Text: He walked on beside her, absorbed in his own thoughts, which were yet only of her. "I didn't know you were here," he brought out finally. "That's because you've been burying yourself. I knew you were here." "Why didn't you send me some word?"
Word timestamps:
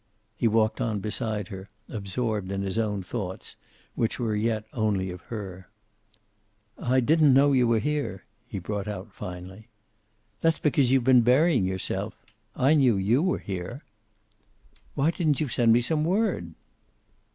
He 0.35 0.47
walked 0.47 0.81
on 0.81 0.99
beside 0.99 1.49
her, 1.49 1.69
absorbed 1.87 2.51
in 2.51 2.63
his 2.63 2.79
own 2.79 3.03
thoughts, 3.03 3.55
which 3.93 4.17
were 4.17 4.35
yet 4.35 4.63
only 4.73 5.11
of 5.11 5.21
her. 5.29 5.67
"I 6.75 7.01
didn't 7.01 7.35
know 7.35 7.51
you 7.51 7.67
were 7.67 7.77
here," 7.77 8.25
he 8.47 8.57
brought 8.57 8.87
out 8.87 9.13
finally. 9.13 9.67
"That's 10.41 10.57
because 10.57 10.89
you've 10.91 11.03
been 11.03 11.21
burying 11.21 11.65
yourself. 11.65 12.15
I 12.55 12.73
knew 12.73 12.97
you 12.97 13.21
were 13.21 13.37
here." 13.37 13.79
"Why 14.95 15.11
didn't 15.11 15.39
you 15.39 15.49
send 15.49 15.71
me 15.71 15.81
some 15.81 16.03
word?" 16.03 16.55